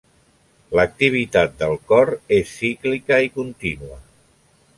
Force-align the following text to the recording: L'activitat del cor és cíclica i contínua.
L'activitat 0.77 1.53
del 1.59 1.77
cor 1.91 2.13
és 2.39 2.57
cíclica 2.63 3.21
i 3.27 3.31
contínua. 3.37 4.01